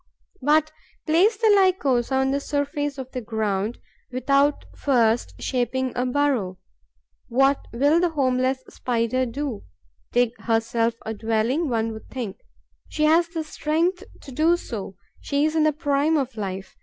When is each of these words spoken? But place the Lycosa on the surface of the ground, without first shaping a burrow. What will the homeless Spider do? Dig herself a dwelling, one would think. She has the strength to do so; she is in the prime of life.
But 0.41 0.71
place 1.05 1.37
the 1.37 1.53
Lycosa 1.55 2.15
on 2.15 2.31
the 2.31 2.39
surface 2.39 2.97
of 2.97 3.11
the 3.11 3.21
ground, 3.21 3.77
without 4.11 4.65
first 4.75 5.39
shaping 5.39 5.93
a 5.95 6.07
burrow. 6.07 6.57
What 7.27 7.67
will 7.71 7.99
the 7.99 8.09
homeless 8.09 8.63
Spider 8.67 9.27
do? 9.27 9.61
Dig 10.11 10.31
herself 10.39 10.95
a 11.05 11.13
dwelling, 11.13 11.69
one 11.69 11.91
would 11.91 12.09
think. 12.09 12.37
She 12.89 13.03
has 13.03 13.27
the 13.27 13.43
strength 13.43 14.03
to 14.21 14.31
do 14.31 14.57
so; 14.57 14.95
she 15.19 15.45
is 15.45 15.55
in 15.55 15.65
the 15.65 15.71
prime 15.71 16.17
of 16.17 16.35
life. 16.35 16.75